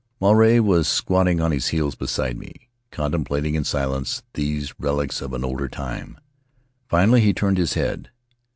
Maruae 0.19 0.59
was 0.59 0.87
squatting 0.87 1.39
on 1.39 1.51
his 1.51 1.67
heels 1.67 1.93
beside 1.93 2.35
me, 2.35 2.69
con 2.89 3.11
templating 3.11 3.53
in 3.53 3.63
silence 3.63 4.23
these 4.33 4.73
relics 4.79 5.21
of 5.21 5.31
an 5.31 5.45
older 5.45 5.67
time. 5.69 6.17
Finally 6.89 7.21
he 7.21 7.33
turned 7.33 7.59
his 7.59 7.75
head. 7.75 8.09